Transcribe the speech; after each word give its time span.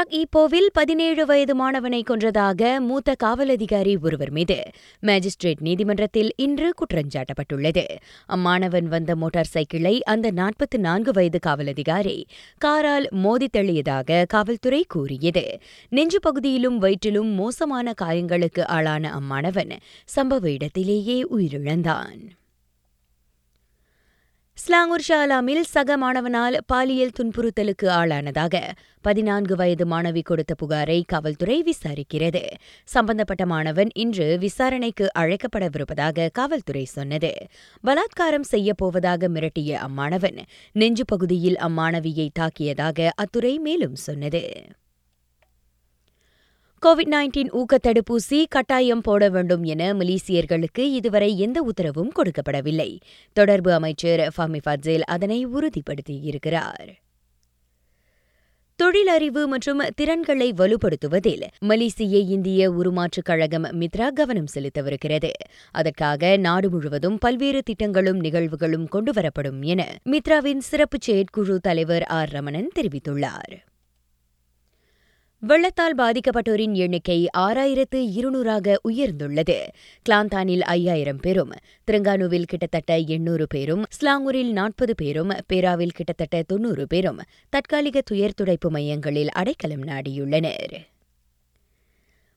Iraq 0.00 0.20
ஈப்போவில் 0.20 0.66
பதினேழு 0.72 1.26
வயது 1.26 1.54
மாணவனை 1.54 2.02
கொன்றதாக 2.02 2.80
மூத்த 2.80 3.14
காவல் 3.14 3.48
அதிகாரி 3.48 3.96
ஒருவர் 3.96 4.30
மீது 4.30 4.62
மேஜிஸ்ட்ரேட் 5.02 5.60
நீதிமன்றத்தில் 5.60 6.32
இன்று 6.36 6.72
குற்றஞ்சாட்டப்பட்டுள்ளது. 6.80 7.84
அம்மாணவன் 8.26 8.88
வந்த 8.88 9.16
மோட்டார் 9.16 9.44
சைக்கிளை 9.44 10.02
அந்த 10.02 10.30
நாற்பத்தி 10.30 10.78
நான்கு 10.78 11.12
வயது 11.12 11.38
காவல் 11.38 11.66
அதிகாரி 11.66 12.26
காரால் 12.58 13.08
மோதி 13.10 13.48
தள்ளியதாக 13.56 14.24
காவல்துறை 14.28 14.84
கூறியது. 14.88 15.60
நெஞ்சு 15.88 16.20
பகுதியிலும் 16.20 16.78
வயிற்றிலும் 16.82 17.32
மோசமான 17.34 17.94
காயங்களுக்கு 18.02 18.64
ஆளான 18.66 19.12
அம்மாணவன் 19.12 19.78
சம்பவ 20.16 20.46
இடத்திலேயே 20.46 21.26
உயிரிழந்தான். 21.36 22.20
ஸ்லாங்கூர் 24.62 25.04
ஷாலாமில் 25.08 25.60
சக 25.60 25.96
மாணவனால் 25.96 26.56
பாலியல் 26.66 27.12
துன்புறுத்தலுக்கு 27.18 27.86
ஆளானதாக 27.86 28.56
பதினான்கு 29.00 29.56
வயது 29.56 29.84
மாணவி 29.86 30.22
கொடுத்த 30.22 30.54
புகாரை 30.62 31.02
காவல்துறை 31.06 31.56
விசாரிக்கிறது. 31.62 32.42
சம்பந்தப்பட்ட 32.84 33.46
மாணவன் 33.46 33.88
இன்று 33.94 34.38
விசாரணைக்கு 34.38 35.06
அழைக்கப்படவிருப்பதாக 35.18 36.28
காவல்துறை 36.32 36.84
சொன்னது. 36.84 37.32
பலாத்காரம் 37.84 38.46
செய்யப்போவதாக 38.50 39.28
மிரட்டிய 39.28 39.70
அம்மாணவன் 39.70 40.40
நெஞ்சு 40.72 41.04
பகுதியில் 41.04 41.56
அம்மாணவியை 41.56 42.28
தாக்கியதாக 42.38 43.08
அத்துறை 43.14 43.58
மேலும் 43.58 43.94
சொன்னது. 43.94 44.44
கோவிட் 46.86 47.10
நைன்டீன் 47.10 47.50
ஊக்க 47.50 47.78
தடுப்பூசி 47.82 48.44
கட்டாயம் 48.48 49.00
போட 49.00 49.28
வேண்டும் 49.28 49.62
என 49.62 49.92
மலேசியர்களுக்கு 49.92 50.78
இதுவரை 50.78 51.38
எந்த 51.38 51.62
உத்தரவும் 51.62 52.08
கொடுக்கப்படவில்லை. 52.14 53.00
தொடர்பு 53.32 53.72
அமைச்சர் 53.72 54.32
ஃபஹமி 54.36 54.60
ஃபட்சேல் 54.66 55.00
அதனை 55.00 55.46
உறுதிப்படுத்தியிருக்கிறார். 55.46 56.88
தொழிலறிவு 58.82 59.46
மற்றும் 59.46 59.82
திறன்களை 59.96 60.52
வலுப்படுத்துவதில் 60.52 61.42
மலேசிய 61.58 62.18
இந்திய 62.18 62.70
உருமாற்றுக் 62.70 63.24
கழகம் 63.24 63.64
மித்ரா 63.64 64.12
கவனம் 64.12 64.50
செலுத்தவிருக்கிறது. 64.54 65.30
அதற்காக 65.70 66.36
நாடு 66.36 66.70
முழுவதும் 66.70 67.18
பல்வேறு 67.18 67.62
திட்டங்களும் 67.62 68.20
நிகழ்வுகளும் 68.20 68.86
கொண்டுவரப்படும் 68.92 69.60
என 69.60 69.96
மித்ராவின் 70.10 70.58
சிறப்பு 70.58 70.98
செயற்குழு 71.00 71.60
தலைவர் 71.60 72.02
ஆர் 72.02 72.28
ரமணன் 72.28 72.70
தெரிவித்துள்ளார். 72.74 73.56
வெள்ளத்தால் 75.42 75.94
பாதிக்கப்பட்டோரின் 75.94 76.74
எண்ணிக்கை 76.74 77.28
ஆறாயிரத்து 77.38 77.98
இருநூறாக 78.12 78.80
உயர்ந்துள்ளது. 78.88 79.56
கிளாந்தானில் 80.08 80.60
ஐயாயிரம் 80.60 81.16
பேரும் 81.16 81.52
திருங்கானுவில் 81.90 82.46
கிட்டத்தட்ட 82.46 82.98
எண்ணூறு 82.98 83.46
பேரும் 83.46 83.84
ஸ்லாங்கூரில் 84.00 84.52
நாற்பது 84.52 84.94
பேரும் 84.94 85.32
பேராவில் 85.52 85.96
கிட்டத்தட்ட 85.96 86.42
தொன்னூறு 86.42 86.86
பேரும் 86.86 87.20
தற்காலிக 87.48 88.00
துயர் 88.00 88.36
துடைப்பு 88.36 88.70
மையங்களில் 88.70 89.28
அடைக்கலம் 89.28 89.82
நாடியுள்ளனர். 89.82 90.74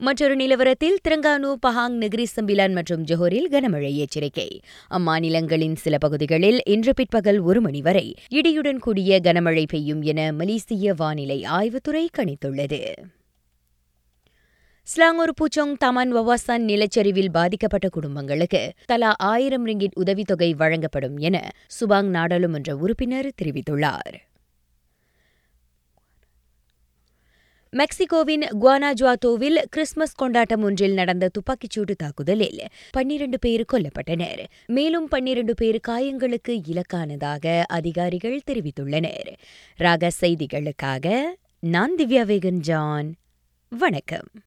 மற்றொரு 0.00 0.36
நிலவரத்தில் 0.36 0.96
திரங்கானு 1.08 1.54
பஹாங் 1.66 1.96
நெகிரி 2.00 2.24
சம்பிலான் 2.36 2.72
மற்றும் 2.72 3.04
ஜோஹரில் 3.04 3.48
கனமழை 3.50 3.94
எச்சரிக்கை. 3.94 4.60
அம்மாநிலங்களின் 4.90 5.74
சில 5.74 5.98
பகுதிகளில் 5.98 6.60
இன்று 6.64 6.94
பிற்பகல் 6.94 7.40
ஒரு 7.40 7.60
மணி 7.60 7.80
வரை 7.80 8.14
இடியுடன் 8.30 8.78
கூடிய 8.78 9.20
கனமழை 9.20 9.64
பெய்யும் 9.68 10.02
என 10.02 10.32
மலேசிய 10.32 10.94
வானிலை 10.94 11.42
ஆய்வுத்துறை 11.42 12.06
கணித்துள்ளது. 12.18 12.92
ஸ்லாங்கூர் 14.82 15.34
பூச்சோங் 15.40 15.74
தமான் 15.84 16.14
வவாசான் 16.14 16.64
நிலச்சரிவில் 16.70 17.30
பாதிக்கப்பட்ட 17.32 17.88
குடும்பங்களுக்கு 17.88 18.72
தலா 18.86 19.14
ஆயிரம் 19.18 19.66
ரிங்கிட் 19.66 19.98
உதவித்தொகை 20.00 20.54
வழங்கப்படும் 20.54 21.18
என 21.18 21.50
சுபாங் 21.66 22.08
நாடாளுமன்ற 22.08 22.76
உறுப்பினர் 22.76 23.32
தெரிவித்துள்ளார். 23.42 24.14
மெக்சிகோவின் 27.76 28.42
குவானாஜுவாத்தோவில் 28.60 29.62
கிறிஸ்துமஸ் 29.68 30.14
கொண்டாட்டம் 30.14 30.62
ஒன்றில் 30.62 30.92
நடந்த 30.92 31.30
துப்பாக்கிச்சூடு 31.38 31.90
தாக்குதலில் 31.96 32.60
பன்னிரண்டு 32.90 33.38
பேர் 33.38 33.64
கொல்லப்பட்டனர். 33.72 34.44
மேலும் 34.66 35.08
பன்னிரண்டு 35.08 35.54
பேர் 35.54 35.80
காயங்களுக்கு 35.88 36.60
இலக்கானதாக 36.68 37.62
அதிகாரிகள் 37.66 38.40
தெரிவித்துள்ளனர். 38.50 39.32
ராக 39.76 40.10
செய்திகளுக்காக 40.20 41.22
நான் 41.60 41.94
திவ்யா 41.96 42.24
வேகன் 42.24 42.60
ஜான் 42.60 43.14
வணக்கம். 43.70 44.28